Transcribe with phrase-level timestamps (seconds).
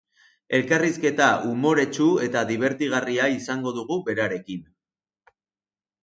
[0.59, 4.65] Elkarrizketa umoretsu eta dibertigarria izango dugu berarekin.